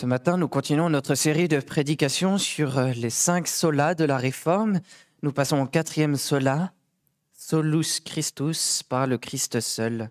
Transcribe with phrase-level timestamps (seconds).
[0.00, 4.16] Ce matin, nous continuons notre série de prédications sur euh, les cinq solas de la
[4.16, 4.80] Réforme.
[5.22, 6.72] Nous passons au quatrième sola,
[7.34, 10.08] Solus Christus, par le Christ seul.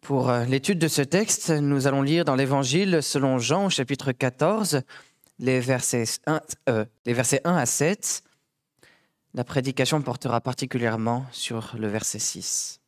[0.00, 4.12] Pour euh, l'étude de ce texte, nous allons lire dans l'Évangile selon Jean au chapitre
[4.12, 4.82] 14,
[5.40, 8.22] les versets 1, euh, les versets 1 à 7.
[9.34, 12.80] La prédication portera particulièrement sur le verset 6.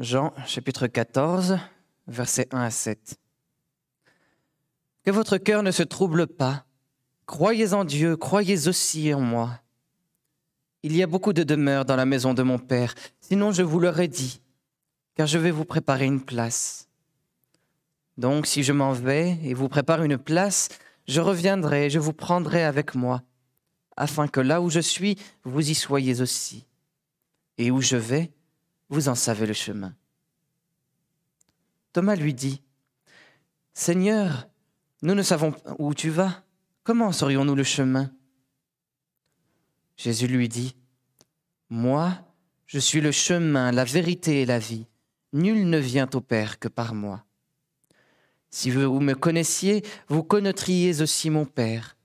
[0.00, 1.58] Jean chapitre 14,
[2.06, 3.18] versets 1 à 7.
[5.04, 6.64] Que votre cœur ne se trouble pas.
[7.26, 9.60] Croyez en Dieu, croyez aussi en moi.
[10.82, 13.78] Il y a beaucoup de demeures dans la maison de mon Père, sinon je vous
[13.78, 14.40] l'aurais dit,
[15.16, 16.88] car je vais vous préparer une place.
[18.16, 20.70] Donc si je m'en vais et vous prépare une place,
[21.08, 23.20] je reviendrai et je vous prendrai avec moi,
[23.98, 26.64] afin que là où je suis, vous y soyez aussi.
[27.58, 28.32] Et où je vais,
[28.90, 29.94] vous en savez le chemin.
[31.92, 32.62] Thomas lui dit,
[33.72, 34.48] Seigneur,
[35.02, 36.44] nous ne savons où tu vas,
[36.82, 38.12] comment saurions-nous le chemin?
[39.96, 40.76] Jésus lui dit,
[41.68, 42.12] Moi,
[42.66, 44.86] je suis le chemin, la vérité et la vie.
[45.32, 47.24] Nul ne vient au Père que par moi.
[48.50, 51.96] Si vous me connaissiez, vous connaîtriez aussi mon Père.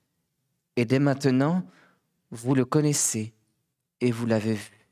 [0.76, 1.64] Et dès maintenant,
[2.30, 3.34] vous le connaissez
[4.02, 4.85] et vous l'avez vu.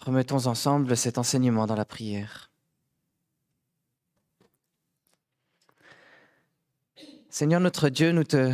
[0.00, 2.50] Remettons ensemble cet enseignement dans la prière.
[7.30, 8.52] Seigneur notre Dieu, nous te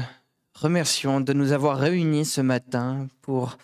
[0.55, 3.57] remercions de nous avoir réunis ce matin pour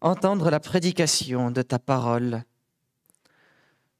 [0.00, 2.42] entendre la prédication de ta parole.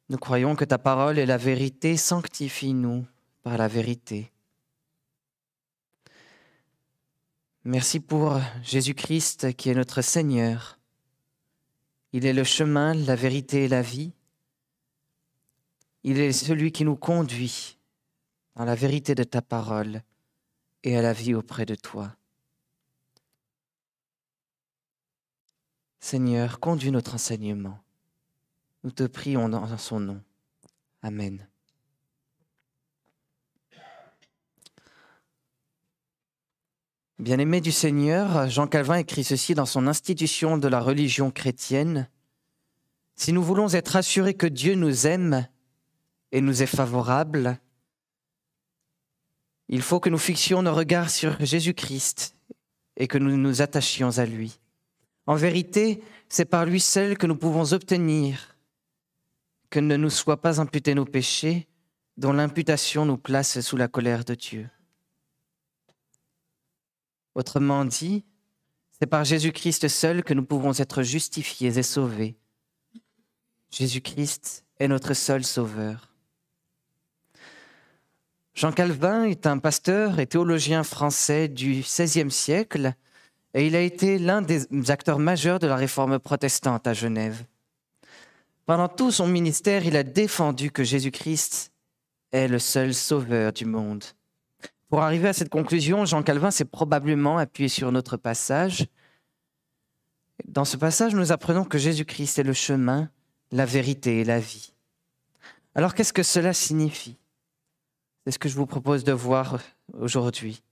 [0.09, 3.07] Nous croyons que ta parole est la vérité, sanctifie-nous
[3.43, 4.33] par la vérité.
[7.65, 10.76] Merci pour Jésus-Christ qui est notre Seigneur
[12.13, 14.13] il est le chemin, la vérité et la vie.
[16.03, 17.79] Il est celui qui nous conduit
[18.55, 20.03] dans la vérité de ta parole
[20.83, 22.15] et à la vie auprès de toi.
[26.01, 27.81] Seigneur, conduis notre enseignement.
[28.85, 30.23] Nous te prions dans son nom.
[31.03, 31.49] Amen.
[37.19, 42.11] Bien-aimé du Seigneur, Jean Calvin écrit ceci dans son institution de la religion chrétienne.
[43.15, 45.49] Si nous voulons être assurés que Dieu nous aime
[46.31, 47.59] et nous est favorable,
[49.71, 52.37] il faut que nous fixions nos regards sur Jésus-Christ
[52.99, 54.61] et que nous nous attachions à lui.
[55.25, 58.59] En vérité, c'est par lui seul que nous pouvons obtenir
[59.71, 61.67] que ne nous soient pas imputés nos péchés,
[62.19, 64.69] dont l'imputation nous place sous la colère de Dieu.
[67.37, 68.25] Autrement dit,
[68.99, 72.35] c'est par Jésus-Christ seul que nous pouvons être justifiés et sauvés.
[73.71, 76.15] Jésus-Christ est notre seul sauveur.
[78.55, 82.95] Jean Calvin est un pasteur et théologien français du XVIe siècle
[83.53, 87.45] et il a été l'un des acteurs majeurs de la réforme protestante à Genève.
[88.65, 91.71] Pendant tout son ministère, il a défendu que Jésus-Christ
[92.33, 94.05] est le seul sauveur du monde.
[94.89, 98.87] Pour arriver à cette conclusion, Jean Calvin s'est probablement appuyé sur notre passage.
[100.47, 103.11] Dans ce passage, nous apprenons que Jésus-Christ est le chemin,
[103.51, 104.73] la vérité et la vie.
[105.75, 107.17] Alors qu'est-ce que cela signifie?
[108.25, 109.61] C'est ce que je vous propose de voir
[109.99, 110.63] aujourd'hui.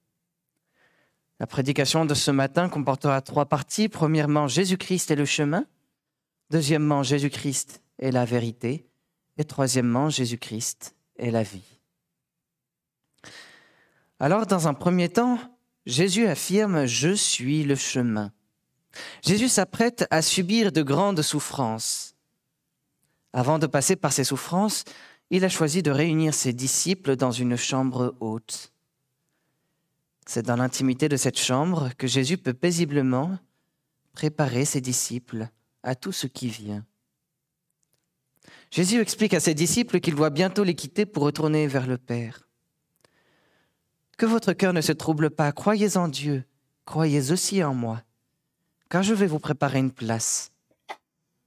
[1.41, 3.88] La prédication de ce matin comportera trois parties.
[3.88, 5.66] Premièrement, Jésus-Christ est le chemin.
[6.50, 8.86] Deuxièmement, Jésus-Christ est la vérité.
[9.38, 11.74] Et troisièmement, Jésus-Christ est la vie.
[14.20, 15.38] Alors, dans un premier temps,
[15.86, 18.26] Jésus affirme⁇ Je suis le chemin⁇
[19.22, 22.14] Jésus s'apprête à subir de grandes souffrances.
[23.32, 24.84] Avant de passer par ces souffrances,
[25.30, 28.72] il a choisi de réunir ses disciples dans une chambre haute.
[30.26, 33.38] C'est dans l'intimité de cette chambre que Jésus peut paisiblement
[34.12, 35.49] préparer ses disciples
[35.82, 36.84] à tout ce qui vient.
[38.70, 42.49] Jésus explique à ses disciples qu'il voit bientôt les quitter pour retourner vers le Père.
[44.16, 46.44] Que votre cœur ne se trouble pas, croyez en Dieu,
[46.84, 48.02] croyez aussi en moi,
[48.88, 50.52] car je vais vous préparer une place.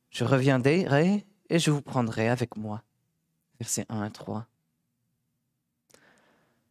[0.09, 2.83] Je reviendrai et je vous prendrai avec moi.
[3.59, 4.47] Versets 1 à 3.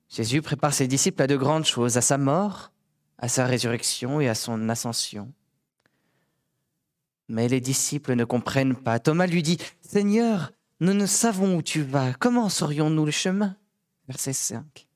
[0.08, 2.72] Jésus prépare ses disciples à de grandes choses, à sa mort,
[3.18, 5.32] à sa résurrection et à son ascension.
[7.28, 9.00] Mais les disciples ne comprennent pas.
[9.00, 13.56] Thomas lui dit, Seigneur, nous ne savons où tu vas, comment saurions-nous le chemin?
[14.06, 14.86] Verset 5.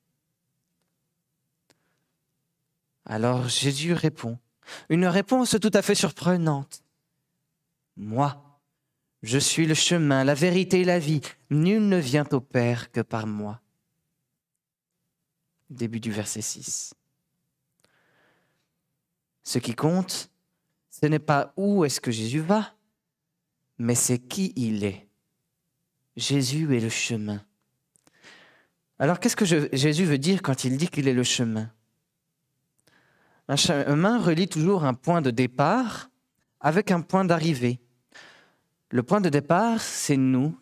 [3.11, 4.39] Alors Jésus répond,
[4.89, 6.85] une réponse tout à fait surprenante.
[7.97, 8.61] Moi,
[9.25, 11.21] je suis le chemin, la vérité et la vie.
[11.51, 13.61] Nul ne vient au Père que par moi.
[15.71, 16.95] Début du verset 6.
[19.43, 20.31] Ce qui compte,
[20.89, 22.77] ce n'est pas où est-ce que Jésus va,
[23.77, 25.09] mais c'est qui il est.
[26.17, 27.45] Jésus est le chemin.
[29.01, 31.73] Alors qu'est-ce que Jésus veut dire quand il dit qu'il est le chemin?
[33.51, 36.09] Un chemin relie toujours un point de départ
[36.61, 37.81] avec un point d'arrivée.
[38.91, 40.57] Le point de départ, c'est nous,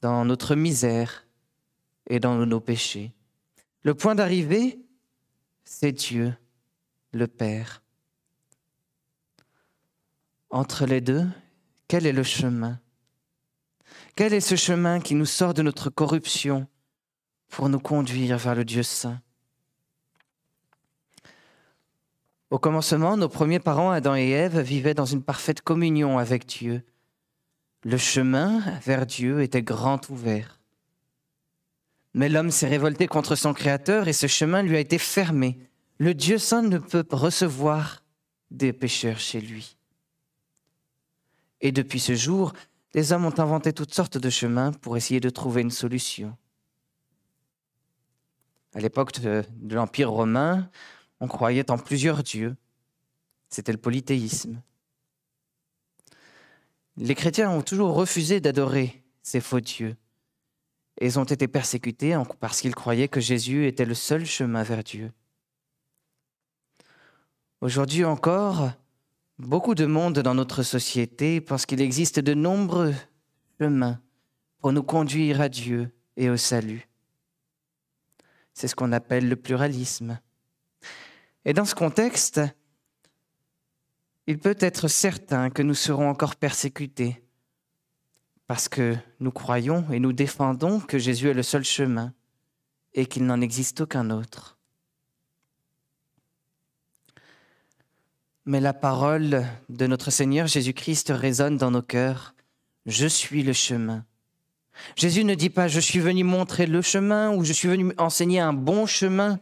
[0.00, 1.28] dans notre misère
[2.08, 3.14] et dans nos péchés.
[3.82, 4.80] Le point d'arrivée,
[5.62, 6.34] c'est Dieu,
[7.12, 7.80] le Père.
[10.50, 11.28] Entre les deux,
[11.86, 12.80] quel est le chemin?
[14.16, 16.66] Quel est ce chemin qui nous sort de notre corruption
[17.46, 19.20] pour nous conduire vers le Dieu saint?
[22.50, 26.82] Au commencement, nos premiers parents, Adam et Ève, vivaient dans une parfaite communion avec Dieu.
[27.84, 30.58] Le chemin vers Dieu était grand ouvert.
[32.14, 35.58] Mais l'homme s'est révolté contre son Créateur et ce chemin lui a été fermé.
[35.98, 38.02] Le Dieu saint ne peut recevoir
[38.50, 39.76] des pécheurs chez lui.
[41.60, 42.54] Et depuis ce jour,
[42.94, 46.36] les hommes ont inventé toutes sortes de chemins pour essayer de trouver une solution.
[48.74, 50.70] À l'époque de, l'Empire romain,
[51.20, 52.56] on croyait en plusieurs dieux.
[53.48, 54.60] C'était le polythéisme.
[56.96, 59.96] Les chrétiens ont toujours refusé d'adorer ces faux dieux.
[61.00, 65.12] Ils ont été persécutés parce qu'ils croyaient que Jésus était le seul chemin vers Dieu.
[67.60, 68.70] Aujourd'hui encore,
[69.38, 72.94] beaucoup de monde dans notre société pense qu'il existe de nombreux
[73.60, 74.00] chemins
[74.58, 76.88] pour nous conduire à Dieu et au salut.
[78.54, 80.20] C'est ce qu'on appelle le pluralisme.
[81.48, 82.42] Et dans ce contexte,
[84.26, 87.22] il peut être certain que nous serons encore persécutés
[88.46, 92.12] parce que nous croyons et nous défendons que Jésus est le seul chemin
[92.92, 94.58] et qu'il n'en existe aucun autre.
[98.44, 102.34] Mais la parole de notre Seigneur Jésus-Christ résonne dans nos cœurs.
[102.84, 104.04] Je suis le chemin.
[104.96, 108.38] Jésus ne dit pas je suis venu montrer le chemin ou je suis venu enseigner
[108.38, 109.40] un bon chemin.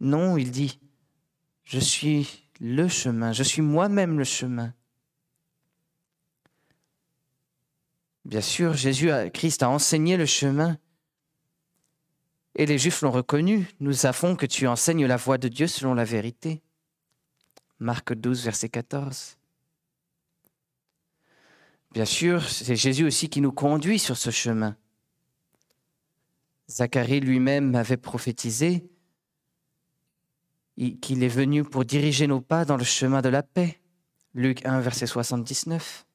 [0.00, 0.78] Non, il dit
[1.68, 4.72] je suis le chemin, je suis moi-même le chemin.
[8.24, 10.78] Bien sûr, Jésus, Christ a enseigné le chemin
[12.54, 13.68] et les Juifs l'ont reconnu.
[13.80, 16.62] Nous avons que tu enseignes la voie de Dieu selon la vérité.
[17.78, 19.36] Marc 12, verset 14.
[21.92, 24.74] Bien sûr, c'est Jésus aussi qui nous conduit sur ce chemin.
[26.70, 28.88] Zacharie lui-même avait prophétisé
[30.78, 33.80] qu'il est venu pour diriger nos pas dans le chemin de la paix.
[34.34, 36.06] Luc 1, verset 79.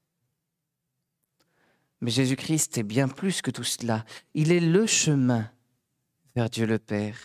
[2.01, 4.05] Mais Jésus-Christ est bien plus que tout cela.
[4.33, 5.49] Il est le chemin
[6.35, 7.17] vers Dieu le Père.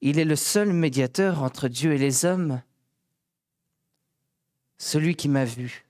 [0.00, 2.62] Il est le seul médiateur entre Dieu et les hommes.
[4.78, 5.86] Celui qui m'a vu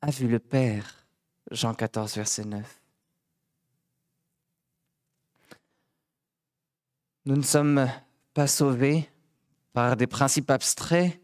[0.00, 1.06] a vu le Père.
[1.50, 2.80] Jean 14, verset 9.
[7.24, 7.88] Nous ne sommes
[8.34, 9.08] pas sauvés
[9.72, 11.20] par des principes abstraits,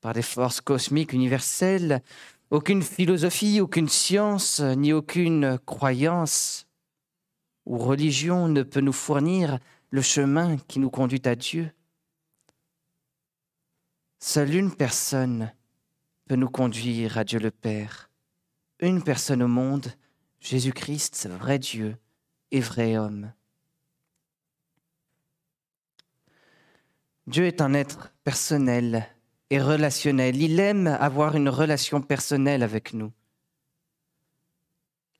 [0.00, 2.02] par des forces cosmiques universelles,
[2.50, 6.66] aucune philosophie, aucune science, ni aucune croyance
[7.66, 9.58] ou religion ne peut nous fournir
[9.90, 11.70] le chemin qui nous conduit à Dieu.
[14.18, 15.52] Seule une personne
[16.26, 18.10] peut nous conduire à Dieu le Père.
[18.80, 19.92] Une personne au monde,
[20.40, 21.96] Jésus-Christ, vrai Dieu
[22.50, 23.32] et vrai homme.
[27.30, 29.08] Dieu est un être personnel
[29.50, 30.42] et relationnel.
[30.42, 33.12] Il aime avoir une relation personnelle avec nous.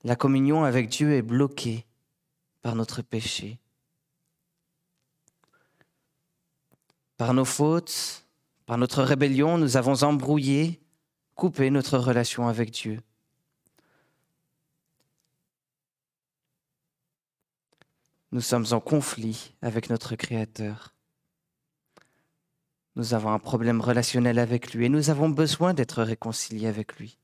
[0.02, 1.87] La communion avec Dieu est bloquée
[2.62, 3.61] par notre péché.
[7.17, 8.26] Par nos fautes,
[8.67, 10.81] par notre rébellion, nous avons embrouillé,
[11.37, 13.00] coupé notre relation avec Dieu.
[18.33, 20.93] Nous sommes en conflit avec notre Créateur.
[22.97, 27.18] Nous avons un problème relationnel avec lui et nous avons besoin d'être réconciliés avec lui.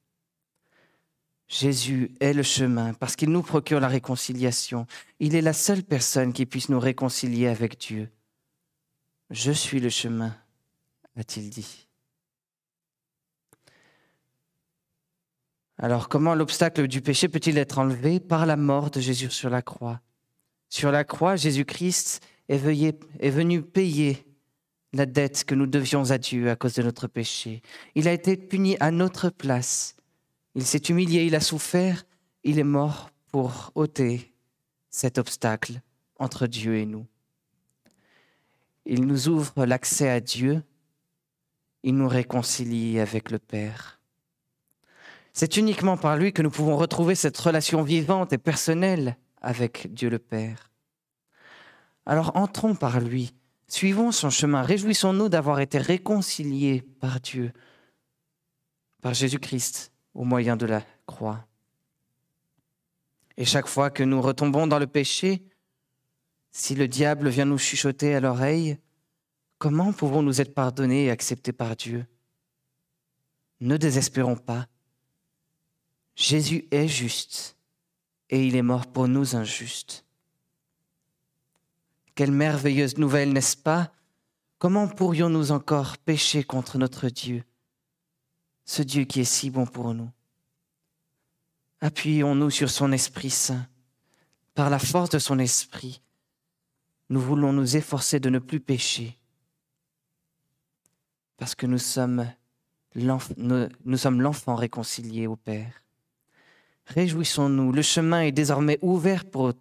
[1.49, 4.87] Jésus est le chemin parce qu'il nous procure la réconciliation.
[5.21, 8.11] Il est la seule personne qui puisse nous réconcilier avec Dieu.
[9.31, 10.37] Je suis le chemin,
[11.17, 11.89] a-t-il dit.
[15.79, 18.19] Alors comment l'obstacle du péché peut-il être enlevé?
[18.19, 20.01] Par la mort de Jésus sur la croix.
[20.69, 24.26] Sur la croix, Jésus-Christ est venu payer
[24.97, 27.63] la dette que nous devions à Dieu à cause de notre péché.
[27.95, 29.95] Il a été puni à notre place.
[30.55, 32.05] Il s'est humilié, il a souffert,
[32.45, 34.35] il est mort pour ôter
[34.89, 35.83] cet obstacle
[36.19, 37.07] entre Dieu et nous.
[38.87, 40.63] Il nous ouvre l'accès à Dieu,
[41.83, 44.01] il nous réconcilie avec le Père.
[45.35, 50.09] C'est uniquement par lui que nous pouvons retrouver cette relation vivante et personnelle avec Dieu
[50.09, 50.71] le Père.
[52.07, 53.35] Alors entrons par lui,
[53.69, 57.53] suivons son chemin, réjouissons-nous d'avoir été réconciliés par Dieu,
[59.03, 61.47] par Jésus-Christ, au moyen de la croix.
[63.37, 65.43] Et chaque fois que nous retombons dans le péché,
[66.51, 68.79] si le diable vient nous chuchoter à l'oreille,
[69.59, 72.07] comment pouvons-nous être pardonnés et acceptés par Dieu?
[73.61, 74.67] Ne désespérons pas.
[76.15, 77.59] Jésus est juste
[78.31, 80.06] et il est mort pour nous injustes.
[82.17, 83.93] Quelle merveilleuse nouvelle, n'est-ce pas?
[84.59, 87.45] Comment pourrions-nous encore pécher contre notre Dieu,
[88.65, 90.11] ce Dieu qui est si bon pour nous.
[91.81, 93.69] Appuyons-nous sur son Esprit Saint.
[94.55, 96.01] Par la force de son Esprit,
[97.11, 99.19] nous voulons nous efforcer de ne plus pécher,
[101.37, 102.25] parce que nous sommes
[102.95, 105.83] l'enfant réconcilié au Père.
[106.87, 109.53] Réjouissons-nous, le chemin est désormais ouvert pour,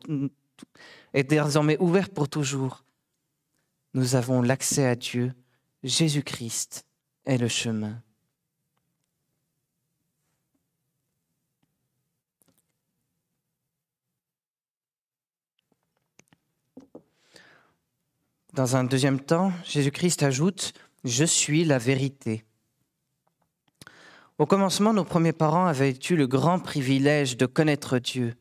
[1.16, 2.84] est désormais ouvert pour toujours.
[3.94, 5.34] Nous avons l'accès à Dieu.
[5.82, 6.86] Jésus-Christ
[7.26, 8.02] est le chemin.
[18.52, 20.74] Dans un deuxième temps, Jésus-Christ ajoute,
[21.06, 22.44] Je suis la vérité.
[24.38, 28.36] Au commencement, nos premiers parents avaient eu le grand privilège de connaître Dieu.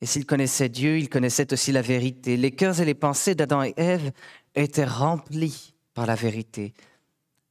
[0.00, 2.36] Et s'ils connaissaient Dieu, ils connaissaient aussi la vérité.
[2.36, 4.12] Les cœurs et les pensées d'Adam et Ève
[4.54, 6.72] étaient remplis par la vérité.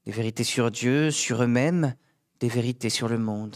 [0.05, 1.95] Des vérités sur Dieu, sur eux-mêmes,
[2.39, 3.55] des vérités sur le monde.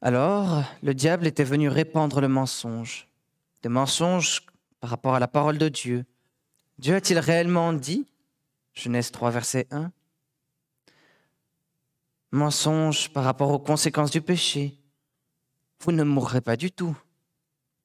[0.00, 3.08] Alors, le diable était venu répandre le mensonge.
[3.62, 4.46] Des mensonges
[4.80, 6.04] par rapport à la parole de Dieu.
[6.78, 8.06] Dieu a-t-il réellement dit
[8.74, 9.92] Genèse 3, verset 1
[12.34, 14.76] mensonge par rapport aux conséquences du péché.
[15.84, 16.96] Vous ne mourrez pas du tout.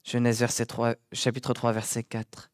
[0.05, 2.49] Genèse verset 3, chapitre 3, verset 4.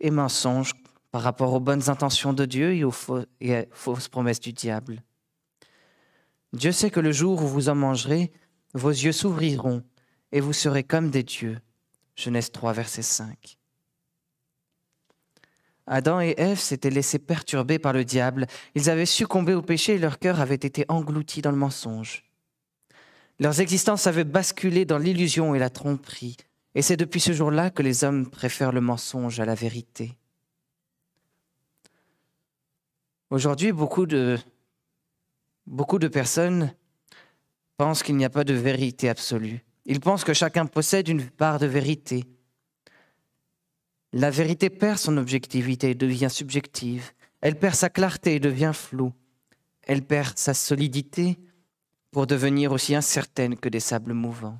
[0.00, 0.72] Et mensonge
[1.10, 5.02] par rapport aux bonnes intentions de Dieu et aux, fausses promesses du diable.
[6.54, 8.32] Dieu sait que le jour où vous en mangerez,
[8.72, 9.84] vos yeux s'ouvriront
[10.32, 11.58] et vous serez comme des dieux.
[12.16, 13.58] Genèse 3, verset 5.
[15.86, 18.46] Adam et Ève s'étaient laissés perturber par le diable.
[18.74, 22.29] Ils avaient succombé au péché et leur cœur avait été englouti dans le mensonge.
[23.40, 26.36] Leurs existences avaient basculé dans l'illusion et la tromperie.
[26.74, 30.12] Et c'est depuis ce jour-là que les hommes préfèrent le mensonge à la vérité.
[33.30, 34.38] Aujourd'hui, beaucoup de,
[35.66, 36.74] beaucoup de personnes
[37.78, 39.64] pensent qu'il n'y a pas de vérité absolue.
[39.86, 42.26] Ils pensent que chacun possède une part de vérité.
[44.12, 47.12] La vérité perd son objectivité et devient subjective.
[47.40, 49.14] Elle perd sa clarté et devient floue.
[49.82, 51.38] Elle perd sa solidité
[52.10, 54.58] pour devenir aussi incertaine que des sables mouvants.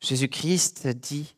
[0.00, 1.34] Jésus-Christ dit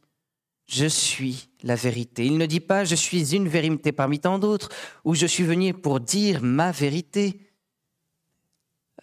[0.66, 2.26] Je suis la vérité.
[2.26, 4.70] Il ne dit pas Je suis une vérité parmi tant d'autres
[5.04, 7.40] ou Je suis venu pour dire ma vérité.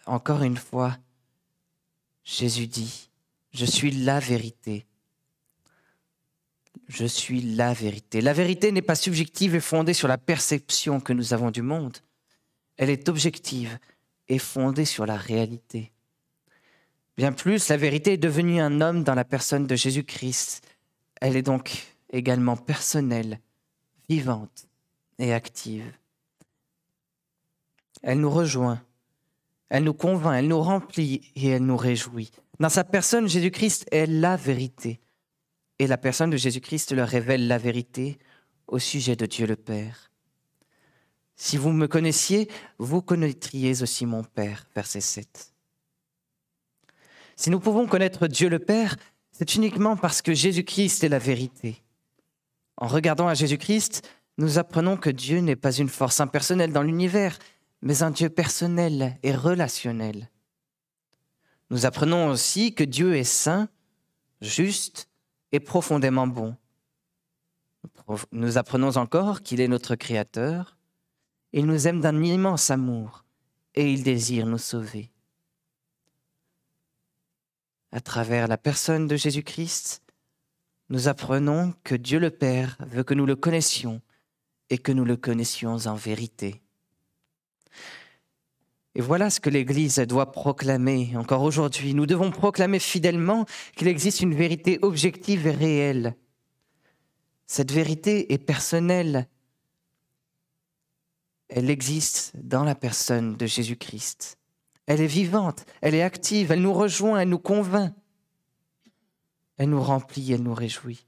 [0.06, 0.98] Encore une fois,
[2.24, 3.10] Jésus dit
[3.54, 4.86] Je suis la vérité
[6.88, 8.22] je suis la vérité.
[8.22, 11.98] La vérité n'est pas subjective et fondée sur la perception que nous avons du monde.
[12.78, 13.78] Elle est objective
[14.28, 15.92] et fondée sur la réalité.
[17.18, 20.68] Bien plus, la vérité est devenue un homme dans la personne de Jésus-Christ.
[21.22, 23.40] Elle est donc également personnelle,
[24.10, 24.68] vivante
[25.18, 25.90] et active.
[28.04, 28.82] Elle nous rejoint,
[29.70, 32.32] elle nous convainc, elle nous remplit et elle nous réjouit.
[32.60, 35.00] Dans sa personne, Jésus-Christ est la vérité
[35.80, 38.18] et la personne de Jésus-Christ leur révèle la vérité
[38.68, 40.12] au sujet de Dieu le Père.
[41.36, 44.66] Si vous me connaissiez, vous connaîtriez aussi mon Père.
[44.74, 45.54] Verset 7.
[47.36, 48.96] Si nous pouvons connaître Dieu le Père,
[49.32, 51.84] c'est uniquement parce que Jésus-Christ est la vérité.
[52.78, 57.38] En regardant à Jésus-Christ, nous apprenons que Dieu n'est pas une force impersonnelle dans l'univers,
[57.82, 60.30] mais un Dieu personnel et relationnel.
[61.70, 63.68] Nous apprenons aussi que Dieu est saint,
[64.42, 65.10] juste
[65.52, 66.56] est profondément bon.
[68.32, 70.75] Nous apprenons encore qu'il est notre Créateur,
[71.56, 73.26] il nous aime d'un immense amour
[73.74, 75.12] et il désire nous sauver.
[77.96, 80.04] à travers la personne de Jésus-Christ,
[80.90, 84.02] nous apprenons que Dieu le Père veut que nous le connaissions
[84.70, 86.62] et que nous le connaissions en vérité.
[88.96, 91.94] Et voilà ce que l'Église doit proclamer encore aujourd'hui.
[91.94, 93.46] Nous devons proclamer fidèlement
[93.78, 96.18] qu'il existe une vérité objective et réelle.
[97.48, 99.30] Cette vérité est personnelle.
[101.48, 104.38] Elle existe dans la personne de Jésus-Christ.
[104.88, 107.94] Elle est vivante, elle est active, elle nous rejoint, elle nous convainc.
[109.58, 111.08] Elle nous remplit, elle nous réjouit.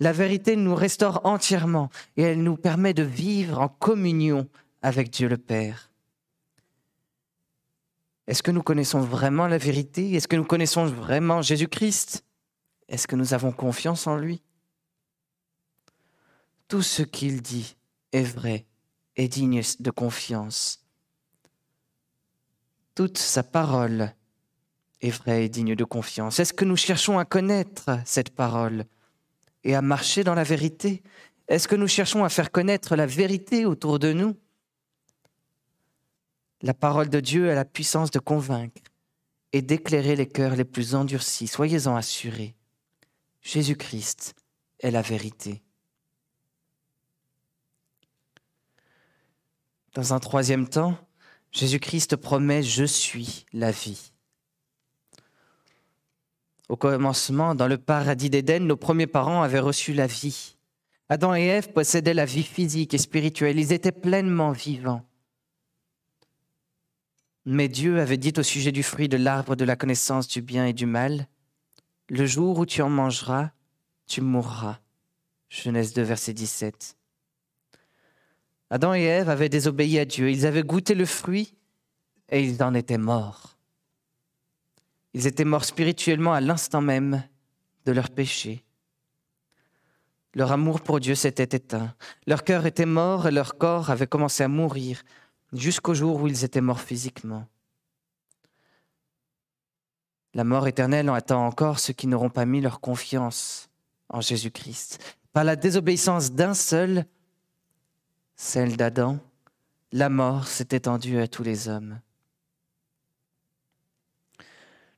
[0.00, 4.48] La vérité nous restaure entièrement et elle nous permet de vivre en communion
[4.80, 5.90] avec Dieu le Père.
[8.26, 10.12] Est-ce que nous connaissons vraiment la vérité?
[10.12, 12.24] Est-ce que nous connaissons vraiment Jésus-Christ?
[12.88, 14.42] Est-ce que nous avons confiance en lui?
[16.68, 17.76] Tout ce qu'il dit
[18.12, 18.66] est vrai
[19.16, 20.84] et digne de confiance.
[22.94, 24.14] Toute sa parole
[25.00, 26.38] est vraie et digne de confiance.
[26.38, 28.84] Est-ce que nous cherchons à connaître cette parole
[29.64, 31.02] et à marcher dans la vérité?
[31.48, 34.36] Est-ce que nous cherchons à faire connaître la vérité autour de nous?
[36.62, 38.80] La parole de Dieu a la puissance de convaincre
[39.52, 41.48] et d'éclairer les cœurs les plus endurcis.
[41.48, 42.54] Soyez-en assurés.
[43.42, 44.34] Jésus-Christ
[44.78, 45.62] est la vérité.
[49.94, 50.96] Dans un troisième temps,
[51.50, 54.12] Jésus-Christ promet⁇ Je suis la vie⁇
[56.70, 60.56] Au commencement, dans le paradis d'Éden, nos premiers parents avaient reçu la vie.
[61.10, 65.04] Adam et Ève possédaient la vie physique et spirituelle, ils étaient pleinement vivants.
[67.44, 70.64] Mais Dieu avait dit au sujet du fruit de l'arbre de la connaissance du bien
[70.66, 71.26] et du mal,
[72.08, 73.50] Le jour où tu en mangeras,
[74.06, 74.78] tu mourras.
[75.48, 76.96] Genèse 2, verset 17.
[78.72, 80.30] Adam et Ève avaient désobéi à Dieu.
[80.30, 81.54] Ils avaient goûté le fruit
[82.30, 83.58] et ils en étaient morts.
[85.12, 87.22] Ils étaient morts spirituellement à l'instant même
[87.84, 88.64] de leur péché.
[90.34, 91.94] Leur amour pour Dieu s'était éteint.
[92.26, 95.02] Leur cœur était mort et leur corps avait commencé à mourir
[95.52, 97.46] jusqu'au jour où ils étaient morts physiquement.
[100.32, 103.68] La mort éternelle en attend encore ceux qui n'auront pas mis leur confiance
[104.08, 105.18] en Jésus-Christ.
[105.34, 107.04] Par la désobéissance d'un seul,
[108.34, 109.18] celle d'Adam,
[109.92, 112.00] la mort s'est étendue à tous les hommes.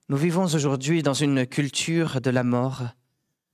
[0.09, 2.83] Nous vivons aujourd'hui dans une culture de la mort,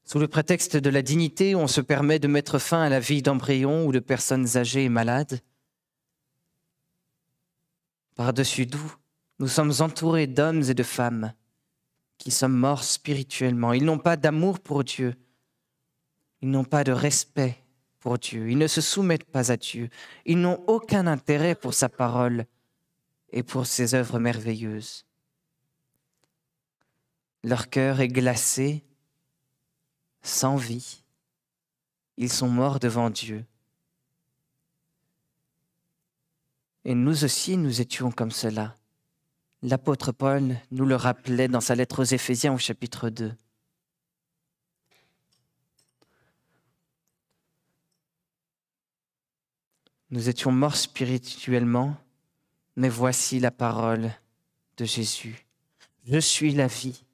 [0.05, 3.23] sous le prétexte de la dignité on se permet de mettre fin à la vie
[3.23, 5.41] d'embryons ou de personnes âgées et malades.
[8.17, 8.97] Par-dessus tout,
[9.39, 11.33] nous sommes entourés d'hommes et de femmes
[12.19, 13.73] qui sommes morts spirituellement.
[13.73, 15.15] Ils n'ont pas d'amour pour Dieu.
[16.43, 17.65] Ils n'ont pas de respect
[18.01, 19.91] pour Dieu, ils ne se soumettent pas à Dieu,
[20.25, 22.47] ils n'ont aucun intérêt pour sa parole
[23.31, 25.07] et pour ses œuvres merveilleuses.
[27.45, 28.85] Leur cœur est glacé,
[30.23, 31.03] sans vie.
[32.17, 33.45] Ils sont morts devant Dieu.
[36.85, 38.75] Et nous aussi, nous étions comme cela.
[39.63, 43.35] L'apôtre Paul nous le rappelait dans sa lettre aux Éphésiens au chapitre 2.
[50.11, 51.97] Nous étions morts spirituellement,
[52.77, 54.11] mais voici la parole
[54.77, 55.47] de Jésus.
[56.05, 57.05] Je suis la vie.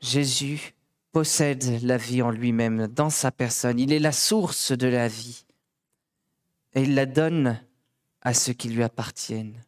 [0.00, 0.74] Jésus
[1.12, 3.78] possède la vie en lui-même, dans sa personne.
[3.78, 5.44] Il est la source de la vie.
[6.74, 7.60] Et il la donne
[8.22, 9.60] à ceux qui lui appartiennent.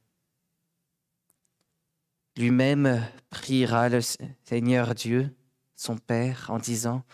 [2.37, 4.01] Lui-même priera le
[4.45, 5.35] Seigneur Dieu,
[5.77, 7.05] son Père, en disant,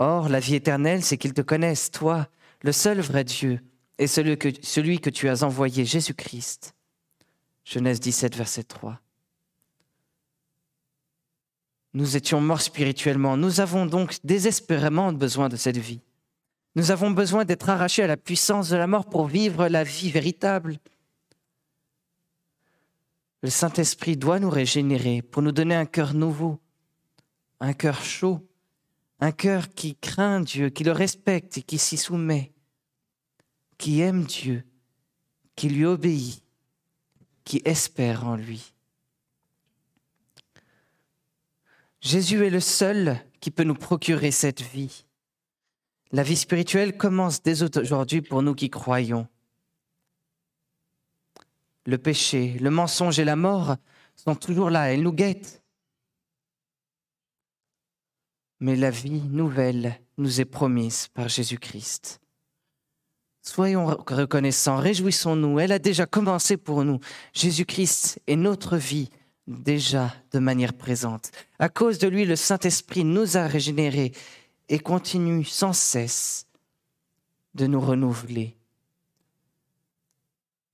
[0.00, 2.26] Or, la vie éternelle, c'est qu'ils te connaissent, toi,
[2.62, 3.60] le seul vrai Dieu,
[3.98, 6.74] et celui que, celui que tu as envoyé, Jésus-Christ.
[7.64, 8.98] Genèse 17, verset 3.
[11.92, 13.36] Nous étions morts spirituellement.
[13.36, 16.00] Nous avons donc désespérément besoin de cette vie.
[16.76, 20.10] Nous avons besoin d'être arrachés à la puissance de la mort pour vivre la vie
[20.10, 20.78] véritable.
[23.42, 26.58] Le Saint-Esprit doit nous régénérer pour nous donner un cœur nouveau,
[27.60, 28.49] un cœur chaud,
[29.20, 32.52] un cœur qui craint Dieu, qui le respecte et qui s'y soumet,
[33.76, 34.64] qui aime Dieu,
[35.56, 36.42] qui lui obéit,
[37.44, 38.72] qui espère en lui.
[42.00, 45.04] Jésus est le seul qui peut nous procurer cette vie.
[46.12, 49.28] La vie spirituelle commence dès aujourd'hui pour nous qui croyons.
[51.84, 53.76] Le péché, le mensonge et la mort
[54.16, 55.59] sont toujours là, elles nous guettent
[58.60, 62.20] mais la vie nouvelle nous est promise par Jésus-Christ.
[63.42, 67.00] Soyons reconnaissants, réjouissons-nous, elle a déjà commencé pour nous.
[67.32, 69.08] Jésus-Christ est notre vie,
[69.46, 71.30] déjà de manière présente.
[71.58, 74.12] À cause de lui, le Saint-Esprit nous a régénérés
[74.68, 76.46] et continue sans cesse
[77.54, 78.56] de nous renouveler.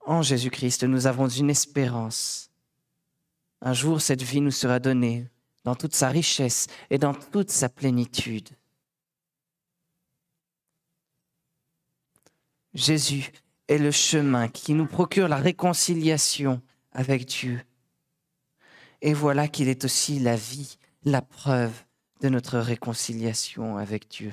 [0.05, 2.51] En Jésus-Christ, nous avons une espérance.
[3.62, 5.29] Un jour, cette vie nous sera donnée
[5.66, 8.48] dans toute sa richesse et dans toute sa plénitude.
[12.72, 13.33] Jésus
[13.66, 17.61] est le chemin qui nous procure la réconciliation avec Dieu.
[19.02, 21.85] Et voilà qu'il est aussi la vie, la preuve
[22.20, 24.33] de notre réconciliation avec Dieu.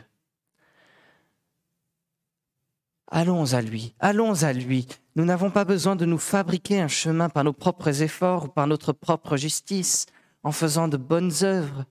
[3.08, 4.88] Allons à lui, allons à lui.
[5.16, 8.68] Nous n'avons pas besoin de nous fabriquer un chemin par nos propres efforts ou par
[8.68, 10.06] notre propre justice,
[10.44, 11.86] en faisant de bonnes œuvres.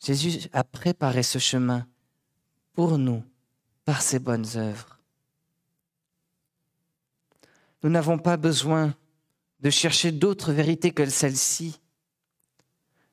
[0.00, 1.86] Jésus a préparé ce chemin
[2.72, 3.22] pour nous
[3.84, 4.98] par ses bonnes œuvres.
[7.82, 8.94] Nous n'avons pas besoin
[9.60, 11.80] de chercher d'autres vérités que celle-ci.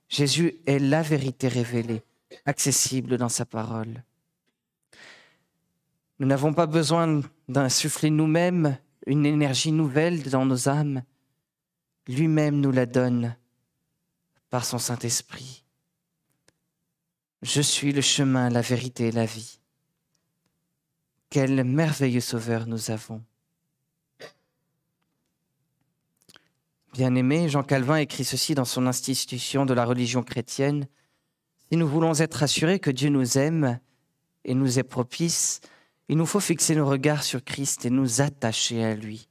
[0.08, 2.04] Jésus est la vérité révélée,
[2.46, 4.04] accessible dans sa parole.
[6.20, 11.04] Nous n'avons pas besoin d'insuffler nous-mêmes une énergie nouvelle dans nos âmes.
[12.08, 13.36] Lui-même nous la donne
[14.52, 15.64] par son Saint-Esprit.
[17.42, 19.60] Je suis le chemin, la vérité et la vie.
[21.32, 23.24] Quel merveilleux Sauveur nous avons.
[26.94, 30.88] Bien-aimé, Jean Calvin écrit ceci dans son institution de la religion chrétienne.
[31.70, 33.80] Si nous voulons être assurés que Dieu nous aime
[34.44, 35.62] et nous est propice,
[36.10, 39.30] il nous faut fixer nos regards sur Christ et nous attacher à lui.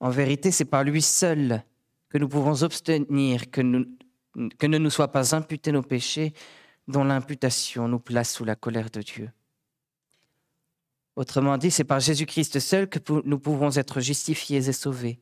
[0.00, 1.64] En vérité, c'est par lui seul
[2.10, 6.34] que nous pouvons obtenir que, ne nous soient pas imputés nos péchés,
[6.88, 9.30] dont l'imputation nous place sous la colère de Dieu.
[11.16, 15.20] Autrement dit, c'est par Jésus-Christ seul que nous pouvons être justifiés et sauvés.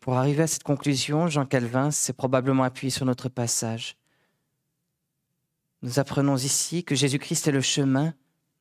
[0.00, 3.96] Pour arriver à cette conclusion, Jean Calvin s'est probablement appuyé sur notre passage.
[5.82, 8.14] Nous apprenons ici que Jésus-Christ est le chemin,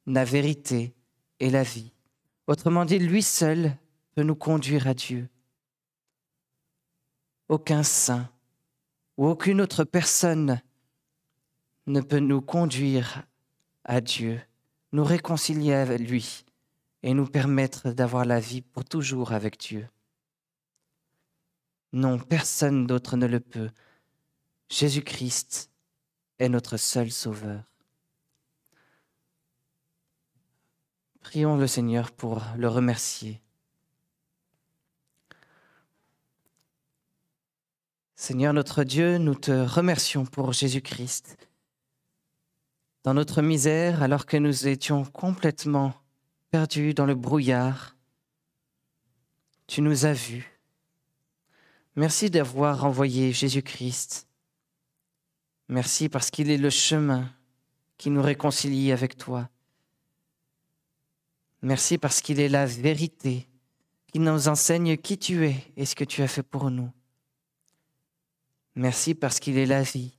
[0.05, 0.95] la vérité
[1.39, 1.93] et la vie.
[2.47, 3.77] Autrement dit, lui seul
[4.15, 5.29] peut nous conduire à Dieu.
[7.50, 8.30] Aucun saint
[9.18, 10.62] ou aucune autre personne
[11.88, 13.24] ne peut nous conduire
[13.84, 14.40] à Dieu,
[14.92, 16.46] nous réconcilier avec lui
[17.04, 19.88] et nous permettre d'avoir la vie pour toujours avec Dieu.
[21.92, 23.72] Non, personne d'autre ne le peut.
[24.70, 25.72] Jésus-Christ
[26.38, 27.64] est notre seul Sauveur.
[31.22, 33.42] Prions le Seigneur pour le remercier.
[38.21, 41.38] Seigneur notre Dieu, nous te remercions pour Jésus-Christ.
[43.03, 45.93] Dans notre misère, alors que nous étions complètement
[46.51, 47.95] perdus dans le brouillard,
[49.67, 50.60] tu nous as vus
[51.95, 54.27] Merci d'avoir envoyé Jésus-Christ.
[55.69, 57.32] Merci parce qu'il est le chemin
[57.97, 59.49] qui nous réconcilie avec toi.
[61.62, 63.47] Merci parce qu'il est la vérité
[64.12, 66.91] qui nous enseigne qui tu es et ce que tu as fait pour nous.
[68.80, 70.13] Merci parce qu'il est la vie,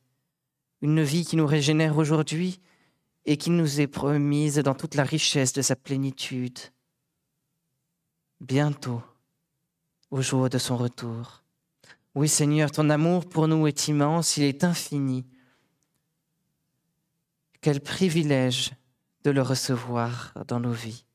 [0.83, 2.61] une vie qui nous régénère aujourd'hui
[3.25, 6.59] et qui nous est promise dans toute la richesse de sa plénitude,
[8.38, 9.03] bientôt,
[10.11, 11.42] au jour de son retour.
[12.14, 15.25] Oui Seigneur, ton amour pour nous est immense, il est infini.
[17.62, 18.73] Quel privilège
[19.25, 21.07] de le recevoir dans nos vies.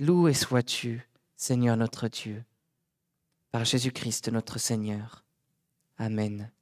[0.00, 2.42] Loué sois-tu, Seigneur notre Dieu,
[3.52, 5.25] par Jésus-Christ notre Seigneur.
[5.98, 6.55] Amen.